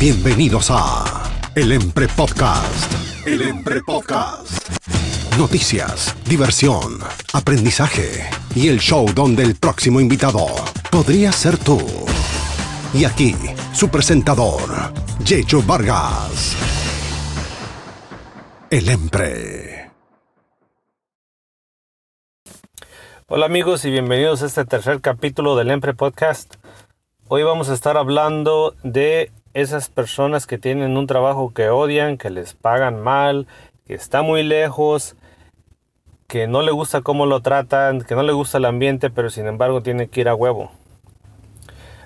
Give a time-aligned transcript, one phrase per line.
[0.00, 2.90] Bienvenidos a El Empre Podcast.
[3.26, 4.66] El Empre Podcast.
[5.36, 7.00] Noticias, diversión,
[7.34, 10.46] aprendizaje y el show donde el próximo invitado
[10.90, 11.78] podría ser tú.
[12.94, 13.36] Y aquí,
[13.74, 14.62] su presentador,
[15.22, 16.56] Yecho Vargas.
[18.70, 19.90] El Empre.
[23.26, 26.54] Hola amigos y bienvenidos a este tercer capítulo del Empre Podcast.
[27.28, 32.30] Hoy vamos a estar hablando de esas personas que tienen un trabajo que odian, que
[32.30, 33.46] les pagan mal,
[33.86, 35.16] que está muy lejos,
[36.28, 39.46] que no le gusta cómo lo tratan, que no le gusta el ambiente, pero sin
[39.46, 40.70] embargo tiene que ir a huevo.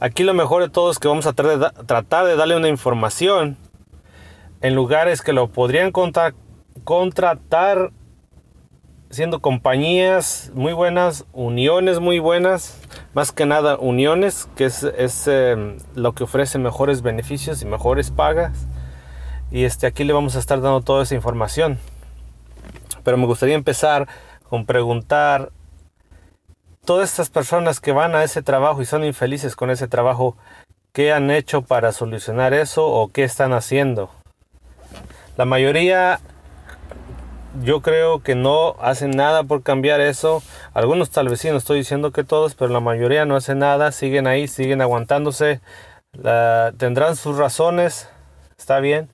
[0.00, 3.56] Aquí lo mejor de todo es que vamos a tratar de darle una información
[4.60, 6.34] en lugares que lo podrían contratar
[9.10, 12.80] siendo compañías muy buenas, uniones muy buenas,
[13.18, 18.68] más que nada uniones, que es, em, lo que ofrece mejores beneficios y mejores pagas.
[19.50, 21.80] Y este, aquí le vamos a estar dando toda esa información.
[23.02, 24.06] Pero me gustaría empezar
[24.48, 25.50] con preguntar,
[26.84, 30.36] todas estas personas que van a ese trabajo y son infelices con ese trabajo,
[30.92, 34.10] ¿qué han hecho para solucionar eso o qué están haciendo?
[35.36, 36.20] La mayoría
[37.62, 40.42] yo creo que no hacen nada por cambiar eso.
[40.74, 43.92] Algunos tal vez sí, no estoy diciendo que todos, pero la mayoría no hacen nada,
[43.92, 45.60] siguen ahí, siguen aguantándose.
[46.78, 48.08] tendrán sus razones,
[48.56, 49.08] está bien,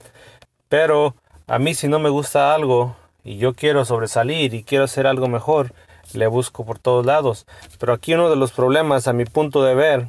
[0.69, 1.15] pero
[1.47, 5.27] a mí si no me gusta algo y yo quiero sobresalir y quiero hacer algo
[5.27, 5.73] mejor,
[6.13, 7.45] le busco por todos lados.
[7.79, 10.07] Pero aquí uno de los problemas, a mi punto de ver,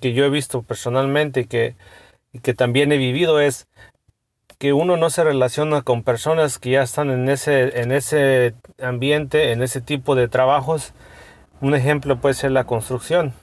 [0.00, 1.76] que yo he visto personalmente que,
[2.32, 3.66] y que también he vivido es
[4.58, 9.52] que uno no se relaciona con personas que ya están en ese, en ese ambiente,
[9.52, 10.92] en ese tipo de trabajos.
[11.60, 13.34] Un ejemplo puede ser la construcción.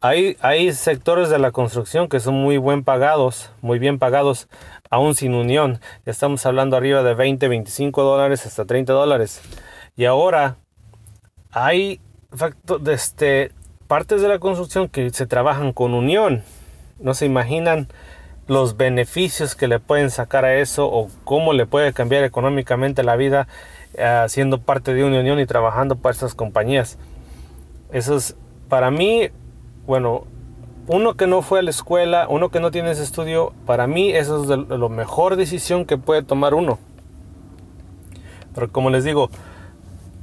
[0.00, 4.48] Hay, hay sectores de la construcción que son muy buen pagados, muy bien pagados,
[4.90, 5.80] aún sin unión.
[6.04, 9.40] Estamos hablando arriba de 20, 25 dólares hasta 30 dólares.
[9.96, 10.56] Y ahora
[11.52, 12.00] hay
[12.90, 13.52] este,
[13.86, 16.42] partes de la construcción que se trabajan con unión.
[16.98, 17.88] No se imaginan
[18.46, 23.16] los beneficios que le pueden sacar a eso o cómo le puede cambiar económicamente la
[23.16, 23.46] vida
[23.94, 26.98] eh, siendo parte de una unión y trabajando para estas compañías.
[27.92, 28.36] Eso es,
[28.68, 29.28] para mí,
[29.86, 30.24] bueno,
[30.86, 34.10] uno que no fue a la escuela, uno que no tiene ese estudio, para mí
[34.10, 36.78] eso es de lo mejor decisión que puede tomar uno.
[38.54, 39.30] Pero como les digo,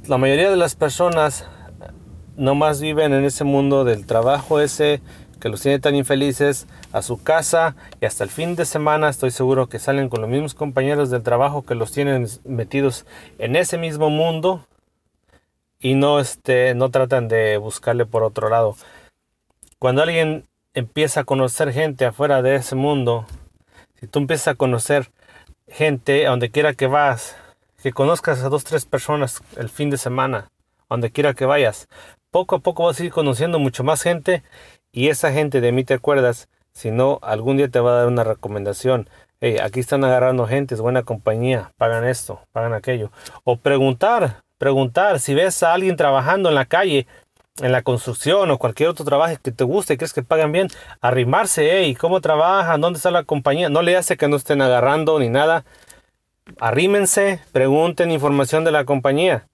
[0.06, 1.48] la mayoría de las personas
[2.36, 5.00] no más viven en ese mundo del trabajo ese
[5.40, 9.30] que los tiene tan infelices a su casa y hasta el fin de semana estoy
[9.30, 13.06] seguro que salen con los mismos compañeros del trabajo que los tienen metidos
[13.38, 14.64] en ese mismo mundo
[15.80, 18.76] y no este no tratan de buscarle por otro lado.
[19.78, 23.26] Cuando alguien empieza a conocer gente afuera de ese mundo,
[23.98, 25.10] si tú empiezas a conocer
[25.66, 27.36] gente a donde quiera que vas,
[27.82, 30.50] que conozcas a dos tres personas el fin de semana,
[30.88, 31.88] donde quiera que vayas,
[32.30, 34.42] poco a poco vas a ir conociendo mucho más gente
[34.92, 38.08] y esa gente de mí te acuerdas, si no, algún día te va a dar
[38.08, 39.08] una recomendación.
[39.40, 43.10] Hey, aquí están agarrando gente, es buena compañía, pagan esto, pagan aquello.
[43.44, 47.06] O preguntar, preguntar, si ves a alguien trabajando en la calle,
[47.62, 50.68] en la construcción o cualquier otro trabajo que te guste, crees que pagan bien,
[51.00, 52.80] arrimarse, hey, ¿cómo trabajan?
[52.80, 53.68] ¿Dónde está la compañía?
[53.68, 55.64] No le hace que no estén agarrando ni nada.
[56.58, 59.46] Arrímense, pregunten información de la compañía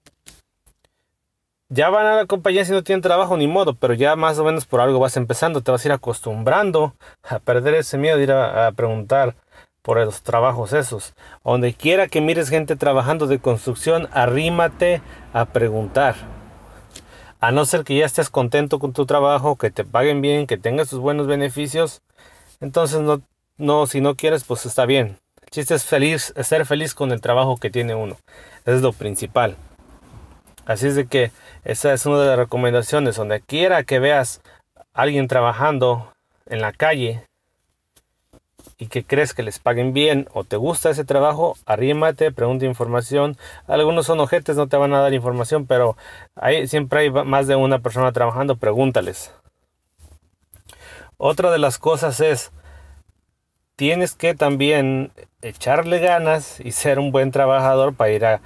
[1.69, 4.43] ya van a la compañía si no tienen trabajo ni modo, pero ya más o
[4.45, 8.23] menos por algo vas empezando, te vas a ir acostumbrando a perder ese miedo de
[8.23, 9.35] ir a, preguntar
[9.81, 11.13] por los trabajos esos.
[11.43, 15.01] Donde quiera que mires gente trabajando de construcción, arrímate
[15.33, 16.15] a preguntar.
[17.39, 20.57] A no ser que ya estés contento con tu trabajo, que te paguen bien, que
[20.57, 22.01] tengas tus buenos beneficios,
[22.59, 23.21] entonces no,
[23.57, 25.19] no, si no quieres, pues está bien.
[25.41, 28.17] El chiste es feliz, ser feliz con el trabajo que tiene uno.
[28.65, 29.55] Es lo principal.
[30.67, 31.31] Así es de que
[31.63, 33.15] esa es una de las recomendaciones.
[33.15, 34.41] Donde quiera que veas
[34.75, 36.13] a alguien trabajando
[36.45, 37.23] en la calle
[38.77, 43.37] y que crees que les paguen bien o te gusta ese trabajo, arrímate, pregunta información.
[43.65, 45.95] Algunos son ojetes, no te van a dar información, pero
[46.35, 49.33] ahí siempre hay más de una persona trabajando, pregúntales.
[51.15, 52.51] Otra de las cosas es,
[53.77, 58.41] tienes que también echarle ganas y ser un buen trabajador para ir a,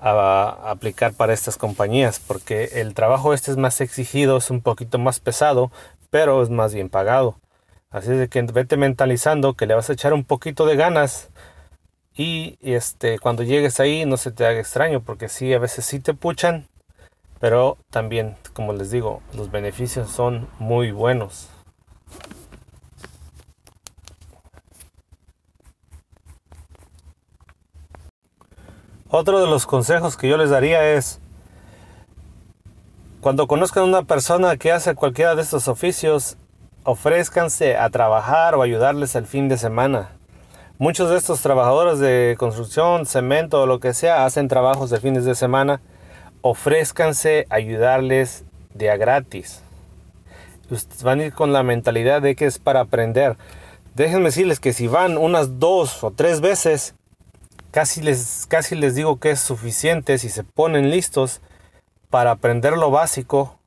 [0.00, 4.98] a, aplicar para estas compañías porque el trabajo este es más exigido, es un poquito
[4.98, 5.70] más pesado,
[6.10, 7.36] pero es más bien pagado.
[7.90, 11.30] Así de que vete mentalizando que le vas a echar un poquito de ganas
[12.16, 16.00] y este cuando llegues ahí no se te haga extraño porque sí a veces sí
[16.00, 16.68] te puchan,
[17.40, 21.55] pero también como les digo, los beneficios son muy buenos.
[29.18, 31.20] Otro de los consejos que yo les daría es,
[33.22, 36.36] cuando conozcan a una persona que hace cualquiera de estos oficios,
[36.84, 40.10] ofrézcanse a trabajar o ayudarles el fin de semana.
[40.76, 45.24] Muchos de estos trabajadores de construcción, cemento o lo que sea hacen trabajos de fines
[45.24, 45.80] de semana.
[46.42, 49.62] Ofrézcanse a ayudarles de a gratis.
[50.68, 53.38] Ustedes van a ir con la mentalidad de que es para aprender.
[53.94, 56.94] Déjenme decirles que si van unas dos o tres veces,
[57.76, 61.42] casi les, casi les digo que es suficiente si se ponen listos
[62.08, 63.58] para aprender lo básico,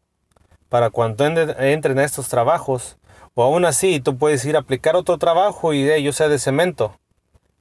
[0.67, 2.97] para cuando entren a estos trabajos,
[3.35, 6.39] o aún así, tú puedes ir a aplicar otro trabajo y de ello sea de
[6.39, 6.97] cemento.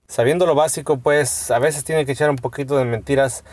[0.06, 3.44] Sabiendo lo básico, pues a veces tiene que echar un poquito de mentiras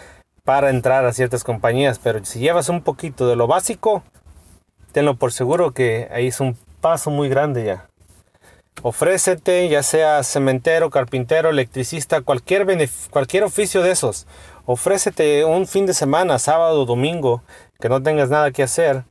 [0.46, 4.04] para entrar a ciertas compañías, pero si llevas un poquito de lo básico,
[4.94, 7.90] tenlo por seguro que ahí es un paso muy grande ya.
[8.82, 12.66] Ofrécete, ya sea cementero, carpintero, electricista, cualquier,
[13.10, 14.28] cualquier oficio de esos.
[14.66, 17.44] Ofrécete un fin de semana, sábado, domingo,
[17.80, 19.06] que no tengas nada que hacer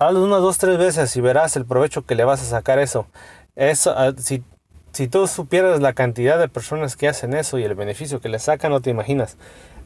[0.00, 3.08] Hazlo unas dos, tres veces y verás el provecho que le vas a sacar eso.
[3.56, 4.44] ah, si,
[4.92, 8.38] si tú supieras la cantidad de personas que hacen eso y el beneficio que le
[8.38, 9.36] sacan, no te imaginas.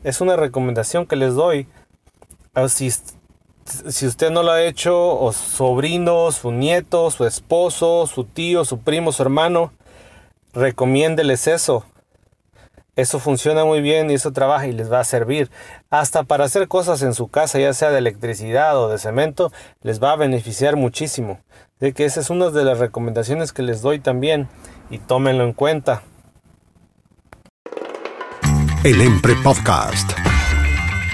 [0.04, 1.66] Es una recomendación que les doy.
[2.54, 2.68] Ah,
[3.64, 8.64] si usted no lo ha hecho, o su sobrino, su nieto, su esposo, su tío,
[8.64, 9.72] su primo, su hermano,
[10.52, 11.84] recomiéndeles eso.
[12.94, 15.50] Eso funciona muy bien y eso trabaja y les va a servir.
[15.88, 19.50] Hasta para hacer cosas en su casa, ya sea de electricidad o de cemento,
[19.80, 21.40] les va a beneficiar muchísimo.
[21.80, 24.48] De que esa es una de las recomendaciones que les doy también
[24.90, 26.02] y tómenlo en cuenta.
[28.84, 30.12] El Empre Podcast.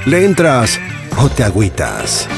[0.05, 0.81] ¿Le entras
[1.21, 2.29] o te agüitas?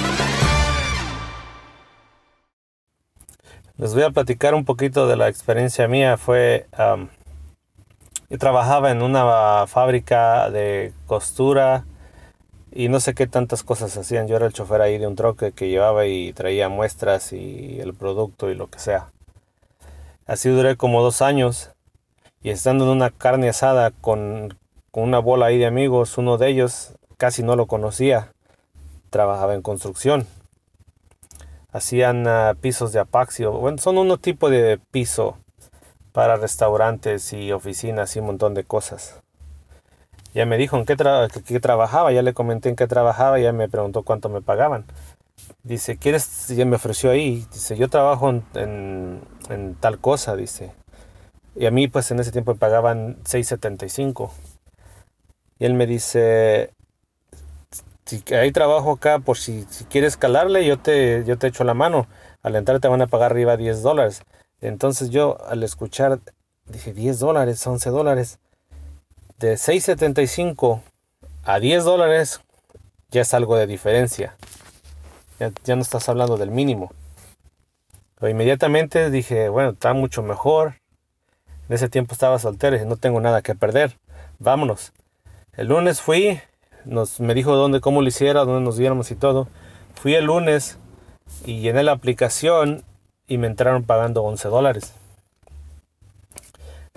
[3.77, 6.17] Les voy a platicar un poquito de la experiencia mía.
[6.17, 6.67] Fue
[8.31, 11.85] yo trabajaba en una fábrica de costura
[12.71, 14.29] y no sé qué tantas cosas hacían.
[14.29, 17.93] Yo era el chofer ahí de un troque que llevaba y traía muestras y el
[17.93, 19.09] producto y lo que sea.
[20.27, 21.73] Así duré como dos años
[22.43, 24.56] y estando en una carne asada con,
[24.93, 28.32] una bola ahí de amigos, uno de ellos casi no lo conocía,
[29.11, 30.27] trabajaba en construcción.
[31.73, 35.37] Hacían ah, pisos de apaxio, bueno, son uno tipo de piso
[36.12, 39.21] para restaurantes y oficinas y un montón de cosas.
[40.33, 44.05] Ya me dijo en qué, trabajaba, ya le comenté en qué trabajaba, ya me preguntó
[44.05, 44.85] cuánto me pagaban.
[45.65, 46.49] Dice, ¿quieres?
[46.49, 47.47] Ya me ofreció ahí.
[47.53, 49.21] Dice, yo trabajo en,
[49.81, 50.73] tal cosa, dice.
[51.56, 54.31] Y a mí, pues en ese tiempo me pagaban 6.75.
[55.59, 56.73] Y él me dice,
[58.19, 61.75] si hay trabajo acá, por si, si quieres calarle, yo te, yo te echo la
[61.75, 62.09] mano.
[62.43, 64.23] Al entrar te van a pagar arriba 10 dólares.
[64.61, 66.19] Entonces yo al escuchar
[66.67, 68.39] dije 10 dólares, 11 dólares.
[69.39, 70.81] De 6.75
[71.45, 72.41] a 10 dólares
[73.11, 74.37] ya es algo de diferencia.
[75.65, 76.93] Ya, no estás hablando del mínimo.
[78.21, 80.75] Inmediatamente dije, bueno, está mucho mejor.
[81.69, 83.97] En ese tiempo estaba soltero y no tengo nada que perder.
[84.39, 84.93] Vámonos.
[85.53, 86.41] El lunes fui,
[86.85, 89.49] nos, me dijo dónde, cómo lo hiciera, dónde nos viéramos y todo.
[89.94, 90.79] Fui el lunes
[91.44, 92.85] y llené la aplicación
[93.27, 94.94] y me entraron pagando 11 dólares.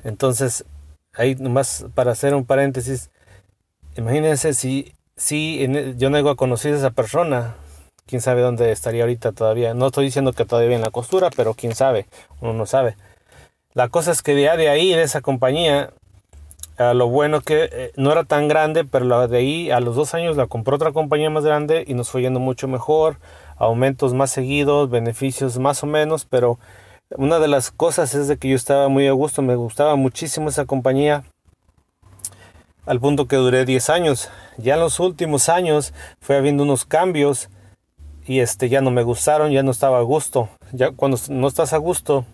[0.04, 0.66] Entonces,
[1.14, 3.10] ahí nomás para hacer un paréntesis,
[3.96, 7.56] imagínense si, si e, yo no he conocido a esa persona,
[8.06, 9.74] quién sabe dónde estaría ahorita todavía.
[9.74, 12.08] No estoy diciendo que todavía en la costura, pero quién sabe,
[12.42, 12.98] uno no sabe.
[13.74, 15.94] La cosa es que de ahí, de esa compañía,
[16.78, 20.14] lo bueno que eh, no era tan grande, pero la de ahí a los dos
[20.14, 23.18] años la compró otra compañía más grande y nos fue yendo mucho mejor
[23.58, 26.60] aumentos más seguidos, beneficios más o menos, pero
[27.16, 30.50] una de las cosas es de que yo estaba muy a gusto, me gustaba muchísimo
[30.50, 31.24] esa compañía,
[32.86, 34.30] al punto que duré 10 años.
[34.58, 37.50] Ya en los últimos años fue habiendo unos cambios
[38.26, 40.50] y este ya no me gustaron, ya no estaba a gusto.
[40.72, 42.26] Ya cuando no estás a gusto,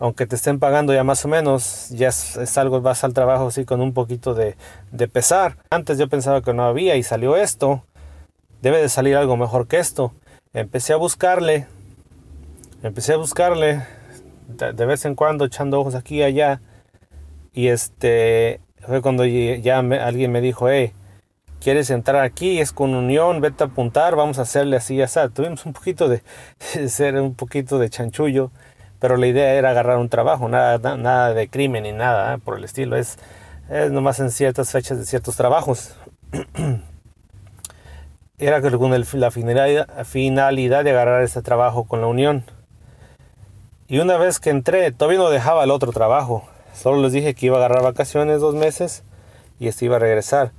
[0.00, 3.64] aunque te estén pagando ya más o menos, ya es, algo, vas al trabajo así
[3.64, 4.56] con un poquito de,
[4.90, 5.58] de pesar.
[5.70, 7.84] Antes yo pensaba que no había y salió esto
[8.62, 10.12] debe de salir algo mejor que esto.
[10.52, 11.66] Empecé a buscarle,
[12.82, 13.86] empecé a buscarle
[14.48, 16.60] de, vez en cuando echando ojos aquí y allá.
[17.52, 20.92] Y este fue cuando ya alguien me dijo, hey,
[21.60, 22.60] ¿quieres entrar aquí?
[22.60, 25.20] Es con unión, vete a apuntar, vamos a hacerle así y así.
[25.32, 26.22] Tuvimos un poquito de,
[26.88, 28.50] ser un poquito de chanchullo,
[29.00, 32.38] pero la idea era agarrar un trabajo, nada, nada de crimen ni nada ¿eh?
[32.38, 32.96] por el estilo.
[32.96, 33.18] Es,
[33.68, 35.94] es nomás en ciertas fechas de ciertos trabajos.
[38.40, 42.44] era con la finalidad, de agarrar este trabajo con la Unión.
[43.86, 46.44] Y una vez que entré, todavía no dejaba el otro trabajo.
[46.72, 49.02] Solo les dije que iba a agarrar vacaciones dos meses
[49.58, 50.52] y este iba a regresar.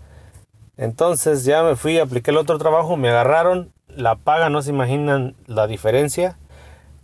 [0.77, 5.36] Entonces ya me fui, apliqué el otro trabajo, me agarraron, la paga, no se imaginan
[5.48, 6.38] la diferencia,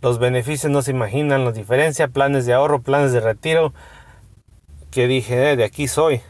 [0.00, 3.72] los beneficios no se imaginan la diferencia, planes de ahorro, planes de retiro,
[4.90, 6.20] que dije, eh, de aquí soy.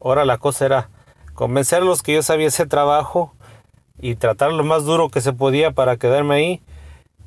[0.00, 0.90] Ahora la cosa era
[1.34, 3.34] convencerlos que yo sabía ese trabajo
[3.98, 6.62] y tratar lo más duro que se podía para quedarme ahí.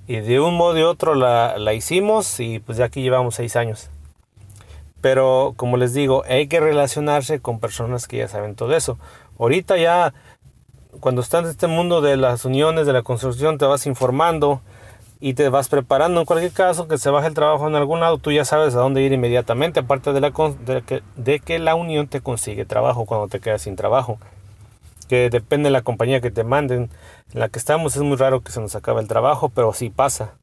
[0.08, 3.56] Y de un modo y otro la, la hicimos y pues ya aquí llevamos seis
[3.56, 3.90] años.
[5.00, 8.98] Pero como les digo, hay que relacionarse con personas que ya saben todo eso.
[9.40, 10.14] Ahorita ya,
[11.00, 14.62] cuando estás en este mundo de las uniones, de la construcción, te vas informando
[15.24, 16.20] y te vas preparando.
[16.20, 18.80] En cualquier caso, que se baje el trabajo en algún lado, tú ya sabes a
[18.80, 20.34] dónde ir inmediatamente, aparte de, la,
[21.15, 24.18] de, que, la unión te consigue trabajo cuando te quedas sin trabajo.
[25.08, 26.89] Que depende de la compañía que te manden.
[27.34, 29.89] En la que estamos es muy raro que se nos acabe el trabajo, pero sí
[29.89, 30.34] pasa.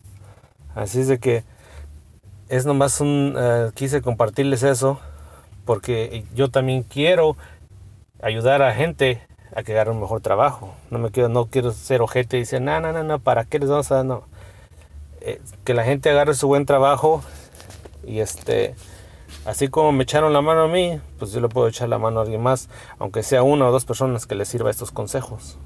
[0.75, 1.44] Así es de que
[2.49, 3.37] es nomás un...
[3.37, 4.99] Uh, quise compartirles eso
[5.66, 7.37] porque yo también quiero
[8.22, 9.20] ayudar a gente
[9.54, 10.75] a que agarre un mejor trabajo.
[10.90, 13.58] No me quiero, no quiero ser ojete y decir, no, no, no, no, ¿para qué
[13.58, 14.06] les vamos a dar?
[14.06, 14.25] No.
[15.20, 17.22] Eh, que la gente agarre su buen trabajo
[18.06, 18.74] y este,
[19.44, 22.20] así como me echaron la mano a mí, pues yo le puedo echar la mano
[22.20, 25.58] a alguien más, aunque sea una o dos personas que les sirva estos consejos.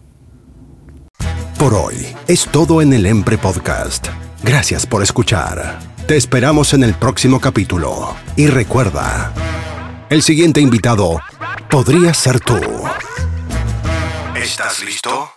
[1.58, 4.08] Por hoy es todo en el Empre Podcast.
[4.42, 5.78] Gracias por escuchar.
[6.06, 8.14] Te esperamos en el próximo capítulo.
[8.36, 9.32] Y recuerda,
[10.10, 11.20] el siguiente invitado
[11.70, 12.60] podría ser tú.
[14.34, 15.33] ¿Estás listo?